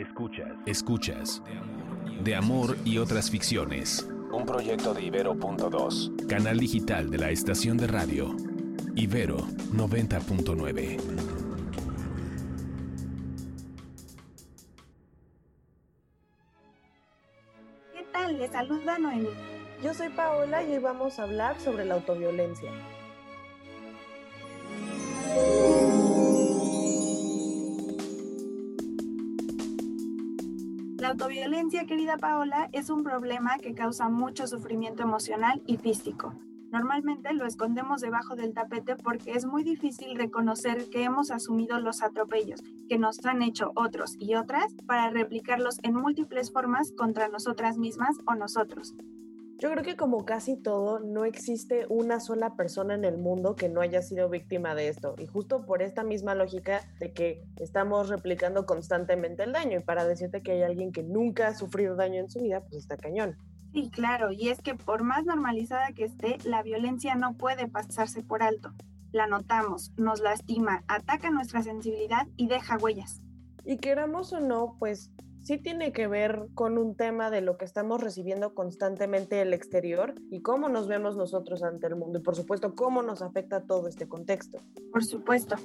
[0.00, 0.48] Escuchas.
[0.64, 1.42] Escuchas.
[2.24, 4.08] De amor y otras ficciones.
[4.32, 6.26] Un proyecto de Ibero.2.
[6.26, 8.34] Canal digital de la estación de radio.
[8.96, 9.36] Ibero
[9.74, 10.96] 90.9.
[17.92, 18.38] ¿Qué tal?
[18.38, 19.28] Les saluda Noemi.
[19.84, 22.70] Yo soy Paola y hoy vamos a hablar sobre la autoviolencia.
[31.10, 36.34] Autoviolencia, querida Paola, es un problema que causa mucho sufrimiento emocional y físico.
[36.70, 42.02] Normalmente lo escondemos debajo del tapete porque es muy difícil reconocer que hemos asumido los
[42.02, 47.76] atropellos que nos han hecho otros y otras para replicarlos en múltiples formas contra nosotras
[47.76, 48.94] mismas o nosotros.
[49.60, 53.68] Yo creo que como casi todo, no existe una sola persona en el mundo que
[53.68, 55.14] no haya sido víctima de esto.
[55.18, 59.80] Y justo por esta misma lógica de que estamos replicando constantemente el daño.
[59.80, 62.76] Y para decirte que hay alguien que nunca ha sufrido daño en su vida, pues
[62.76, 63.36] está cañón.
[63.74, 64.32] Sí, claro.
[64.32, 68.72] Y es que por más normalizada que esté, la violencia no puede pasarse por alto.
[69.12, 73.20] La notamos, nos lastima, ataca nuestra sensibilidad y deja huellas.
[73.66, 77.64] Y queramos o no, pues sí tiene que ver con un tema de lo que
[77.64, 82.36] estamos recibiendo constantemente del exterior y cómo nos vemos nosotros ante el mundo y por
[82.36, 84.58] supuesto cómo nos afecta todo este contexto.
[84.92, 85.56] Por supuesto.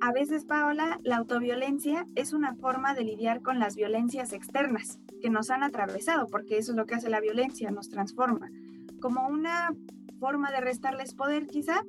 [0.00, 5.30] A veces, Paola, la autoviolencia es una forma de lidiar con las violencias externas que
[5.30, 8.50] nos han atravesado, porque eso es lo que hace la violencia, nos transforma.
[9.00, 9.72] Como una
[10.18, 11.84] forma de restarles poder, quizá,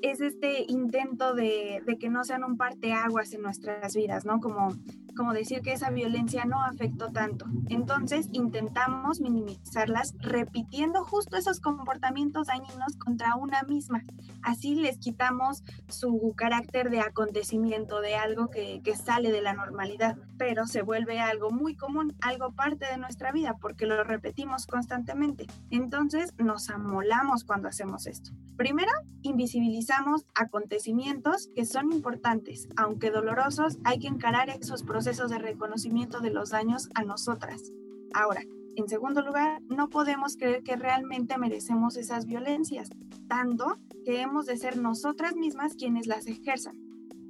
[0.00, 4.40] es este intento de, de que no sean un parteaguas en nuestras vidas, ¿no?
[4.40, 4.70] Como
[5.14, 7.46] como decir que esa violencia no afectó tanto.
[7.68, 14.04] Entonces intentamos minimizarlas repitiendo justo esos comportamientos dañinos contra una misma.
[14.42, 20.66] Así les quitamos su carácter de acontecimiento, de algo que, sale de la normalidad, pero
[20.66, 25.46] se vuelve algo muy común, algo parte de nuestra vida porque lo repetimos constantemente.
[25.70, 28.32] Entonces nos amolamos cuando hacemos esto.
[28.56, 35.38] Primero, invisibilizamos acontecimientos que son importantes, aunque dolorosos, hay que encarar esos procesos procesos de
[35.38, 37.72] reconocimiento de los daños a nosotras.
[38.14, 38.42] Ahora,
[38.76, 42.88] en segundo lugar, no podemos creer que realmente merecemos esas violencias,
[43.26, 46.76] tanto que hemos de ser nosotras mismas quienes las ejerzan.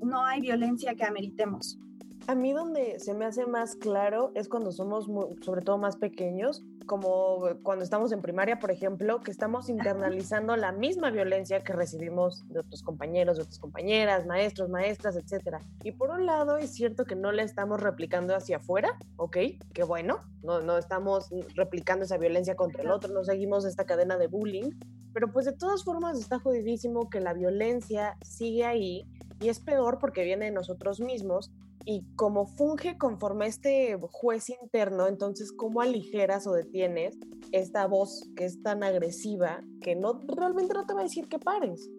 [0.03, 1.79] No hay violencia que ameritemos.
[2.27, 5.07] A mí donde se me hace más claro es cuando somos,
[5.41, 10.73] sobre todo más pequeños, como cuando estamos en primaria, por ejemplo, que estamos internalizando la
[10.73, 15.59] misma violencia que recibimos de otros compañeros, de otras compañeras, maestros, maestras, etc.
[15.83, 19.37] Y por un lado es cierto que no la estamos replicando hacia afuera, ¿ok?
[19.73, 24.19] Qué bueno, no, no estamos replicando esa violencia contra el otro, no seguimos esta cadena
[24.19, 24.71] de bullying,
[25.13, 29.05] pero pues de todas formas está jodidísimo que la violencia sigue ahí
[29.41, 31.51] y es peor porque viene de nosotros mismos
[31.85, 37.19] y como funge conforme este juez interno, entonces cómo aligeras o detienes
[37.51, 41.39] esta voz que es tan agresiva que no realmente no te va a decir que
[41.39, 41.91] pares.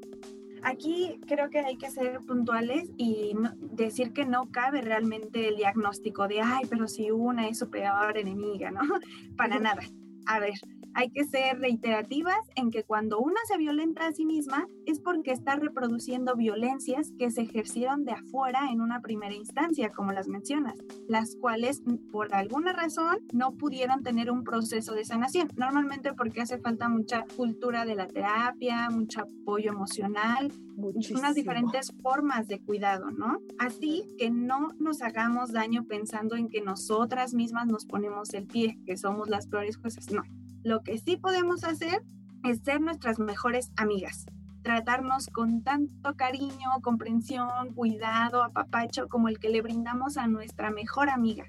[0.64, 6.30] Aquí creo que hay que ser puntuales y decir que no cabe realmente el diagnóstico
[6.30, 8.80] de, ay, pero si una es su peor enemiga, ¿no?
[9.38, 9.82] Para nada.
[10.26, 10.54] A ver,
[10.96, 15.32] hay que ser reiterativas en que cuando una se violenta a sí misma es porque
[15.32, 20.76] está reproduciendo violencias que se ejercieron de afuera en una primera instancia, como las mencionas,
[21.08, 21.82] las cuales
[22.12, 25.50] por alguna razón no pudieron tener un proceso de sanación.
[25.56, 31.20] Normalmente porque hace falta mucha cultura de la terapia, mucho apoyo emocional, Muchísimo.
[31.20, 33.40] unas diferentes formas de cuidado, ¿no?
[33.60, 38.80] Así que no nos hagamos daño pensando en que nosotras mismas nos ponemos el pie,
[38.86, 40.12] que somos las peores jueces.
[40.12, 40.24] No,
[40.64, 42.02] lo que sí podemos hacer
[42.44, 44.26] es ser nuestras mejores amigas,
[44.64, 51.10] tratarnos con tanto cariño, comprensión, cuidado, apapacho como el que le brindamos a nuestra mejor
[51.10, 51.46] amiga.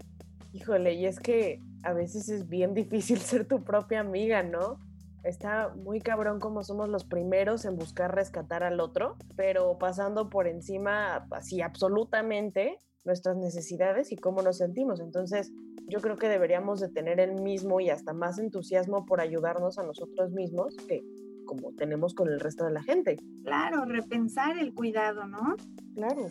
[0.53, 4.79] Híjole, y es que a veces es bien difícil ser tu propia amiga, ¿no?
[5.23, 10.47] Está muy cabrón como somos los primeros en buscar rescatar al otro, pero pasando por
[10.47, 15.01] encima así absolutamente nuestras necesidades y cómo nos sentimos.
[15.01, 15.53] Entonces,
[15.87, 19.83] yo creo que deberíamos de tener el mismo y hasta más entusiasmo por ayudarnos a
[19.83, 21.03] nosotros mismos que
[21.45, 23.17] como tenemos con el resto de la gente.
[23.45, 25.57] Claro, repensar el cuidado, ¿no?
[25.95, 26.31] Claro.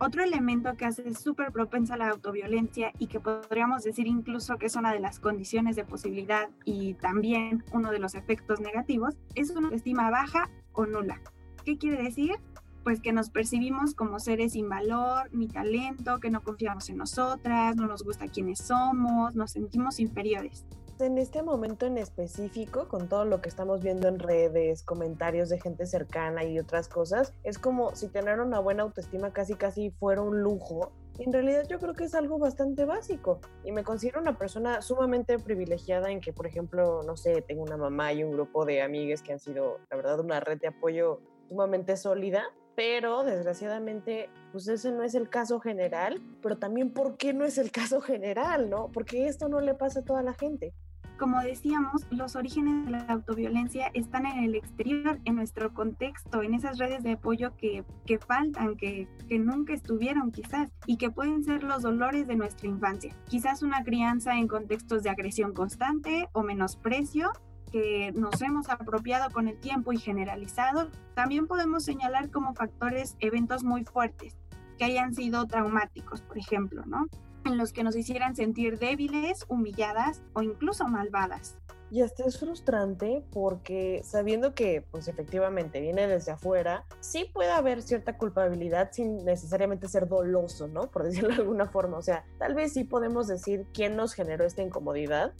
[0.00, 4.66] Otro elemento que hace súper propensa a la autoviolencia y que podríamos decir incluso que
[4.66, 9.50] es una de las condiciones de posibilidad y también uno de los efectos negativos es
[9.50, 11.20] una estima baja o nula.
[11.64, 12.36] ¿Qué quiere decir?
[12.84, 17.74] Pues que nos percibimos como seres sin valor ni talento, que no confiamos en nosotras,
[17.74, 20.64] no nos gusta quiénes somos, nos sentimos inferiores.
[21.00, 25.60] En este momento en específico, con todo lo que estamos viendo en redes, comentarios de
[25.60, 30.22] gente cercana y otras cosas, es como si tener una buena autoestima casi casi fuera
[30.22, 30.92] un lujo.
[31.18, 35.38] En realidad yo creo que es algo bastante básico y me considero una persona sumamente
[35.38, 39.22] privilegiada en que, por ejemplo, no sé, tengo una mamá y un grupo de amigas
[39.22, 42.44] que han sido, la verdad, una red de apoyo sumamente sólida
[42.78, 47.58] pero desgraciadamente, pues ese no es el caso general, pero también por qué no es
[47.58, 48.92] el caso general, ¿no?
[48.92, 50.72] Porque esto no le pasa a toda la gente.
[51.18, 56.54] Como decíamos, los orígenes de la autoviolencia están en el exterior, en nuestro contexto, en
[56.54, 61.42] esas redes de apoyo que, que faltan, que, que nunca estuvieron quizás, y que pueden
[61.42, 63.16] ser los dolores de nuestra infancia.
[63.26, 67.32] Quizás una crianza en contextos de agresión constante o menosprecio,
[67.72, 73.64] que nos hemos apropiado con el tiempo y generalizado, también podemos señalar como factores eventos
[73.64, 74.36] muy fuertes
[74.78, 77.08] que hayan sido traumáticos, por ejemplo, ¿no?
[77.48, 81.56] En los que nos hicieran sentir débiles, humilladas o incluso malvadas.
[81.90, 87.80] Y hasta es frustrante porque sabiendo que pues efectivamente viene desde afuera, sí puede haber
[87.80, 90.90] cierta culpabilidad sin necesariamente ser doloso, ¿no?
[90.90, 91.96] Por decirlo de alguna forma.
[91.96, 95.32] O sea, tal vez sí podemos decir quién nos generó esta incomodidad.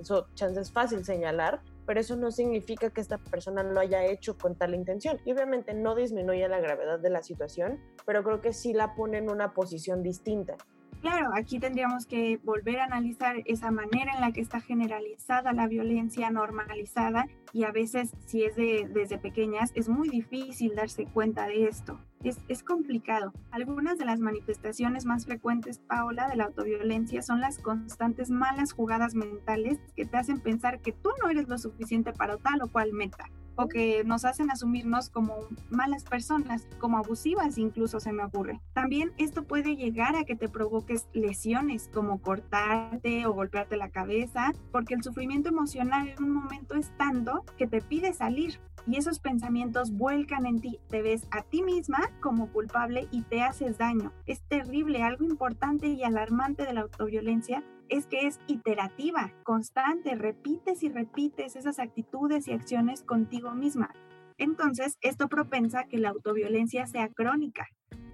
[0.00, 4.38] Eso chance es fácil señalar, pero eso no significa que esta persona lo haya hecho
[4.38, 5.20] con tal intención.
[5.26, 9.18] Y obviamente no disminuye la gravedad de la situación, pero creo que sí la pone
[9.18, 10.56] en una posición distinta.
[11.00, 15.66] Claro, aquí tendríamos que volver a analizar esa manera en la que está generalizada la
[15.66, 21.46] violencia normalizada y a veces si es de, desde pequeñas es muy difícil darse cuenta
[21.46, 21.98] de esto.
[22.22, 23.32] Es, es, complicado.
[23.50, 29.14] Algunas de las manifestaciones más frecuentes, Paola, de la autoviolencia son las constantes malas jugadas
[29.14, 32.92] mentales que te hacen pensar que tú no eres lo suficiente para tal o cual
[32.92, 33.24] meta
[33.60, 35.36] o que nos hacen asumirnos como
[35.70, 38.60] malas personas, como abusivas incluso se me ocurre.
[38.72, 44.52] También esto puede llegar a que te provoques lesiones como cortarte o golpearte la cabeza,
[44.72, 49.20] porque el sufrimiento emocional en un momento es tanto que te pide salir y esos
[49.20, 54.12] pensamientos vuelcan en ti, te ves a ti misma como culpable y te haces daño.
[54.26, 60.82] Es terrible, algo importante y alarmante de la autoviolencia es que es iterativa, constante, repites
[60.82, 63.92] y repites esas actitudes y acciones contigo misma.
[64.38, 67.66] Entonces, esto propensa que la autoviolencia sea crónica,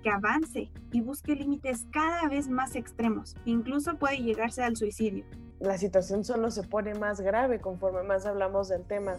[0.02, 3.37] que avance y busque límites cada vez más extremos.
[3.44, 5.25] Incluso puede llegarse al suicidio.
[5.61, 9.17] La situación solo se pone más grave conforme más hablamos del tema.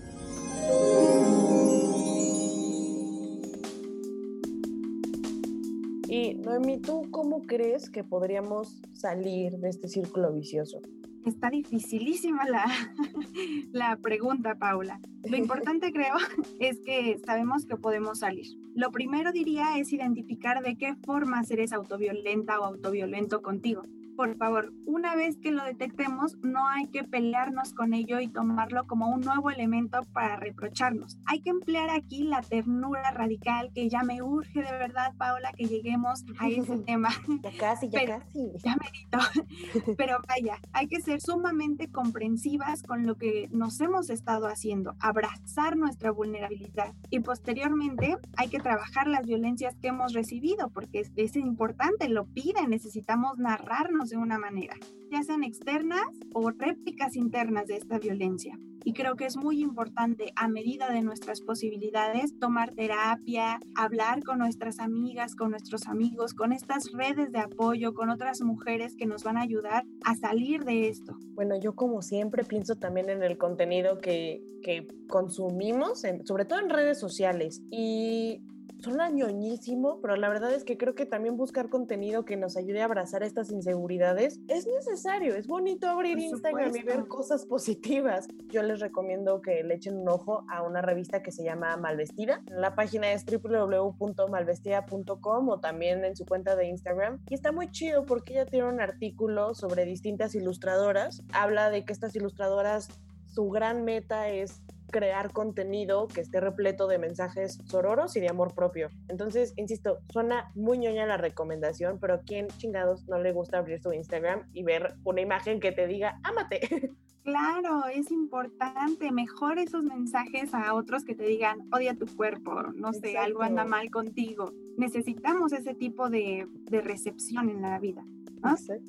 [6.10, 10.82] Y Noemi, ¿tú cómo crees que podríamos salir de este círculo vicioso?
[11.26, 12.66] Está dificilísima la,
[13.72, 15.00] la pregunta, Paula.
[15.24, 16.16] Lo importante creo
[16.60, 18.48] es que sabemos que podemos salir.
[18.76, 23.84] Lo primero diría es identificar de qué forma eres autoviolenta o autoviolento contigo
[24.18, 28.88] por favor, una vez que lo detectemos, no hay que pelearnos con ello y tomarlo
[28.88, 31.20] como un nuevo elemento para reprocharnos.
[31.26, 35.66] Hay que emplear aquí la ternura radical que ya me urge de verdad, Paola, que
[35.66, 37.10] lleguemos a ese tema.
[37.44, 38.52] Ya casi, ya casi.
[38.64, 39.94] Ya merito.
[39.98, 45.78] Pero vaya, hay que ser sumamente comprensivas con lo que nos hemos estado haciendo, abrazar
[45.78, 51.36] nuestra vulnerabilidad y posteriormente hay que trabajar las violencias que hemos recibido porque es, es
[51.36, 54.76] importante, lo piden, necesitamos narrarnos de una manera,
[55.12, 58.58] ya sean externas o réplicas internas de esta violencia.
[58.84, 64.40] Y creo que es muy importante, a medida de nuestras posibilidades, tomar terapia, hablar con
[64.40, 69.24] nuestras amigas, con nuestros amigos, con estas redes de apoyo, con otras mujeres que nos
[69.24, 71.18] van a ayudar a salir de esto.
[71.34, 76.70] Bueno, yo como siempre pienso también en el contenido que, que consumimos, sobre todo en
[76.70, 77.62] redes sociales.
[77.70, 78.42] Y
[78.80, 82.82] suena ñoñísimo, pero la verdad es que creo que también buscar contenido que nos ayude
[82.82, 85.36] a abrazar estas inseguridades es necesario.
[85.36, 88.28] Es bonito abrir Instagram y ver cosas positivas.
[88.48, 92.42] Yo les recomiendo que le echen un ojo a una revista que se llama Malvestida.
[92.48, 97.20] La página es www.malvestida.com o también en su cuenta de Instagram.
[97.30, 101.24] Y está muy chido porque ella tiene un artículo sobre distintas ilustradoras.
[101.34, 102.90] Habla de que estas ilustradoras,
[103.26, 108.54] su gran meta es crear contenido que esté repleto de mensajes sororos y de amor
[108.54, 108.90] propio.
[109.08, 113.82] Entonces, insisto, suena muy ñoña la recomendación, pero ¿a quién chingados no le gusta abrir
[113.82, 116.62] su Instagram y ver una imagen que te diga, ámate?
[117.24, 119.12] Claro, es importante.
[119.12, 123.66] Mejor esos mensajes a otros que te digan, odia tu cuerpo, no sé, algo anda
[123.66, 124.54] mal contigo.
[124.78, 128.06] Necesitamos ese tipo de, de recepción en la vida.